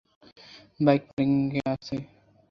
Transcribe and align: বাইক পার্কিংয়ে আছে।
বাইক 0.79 1.03
পার্কিংয়ে 1.07 1.61
আছে। 1.73 1.95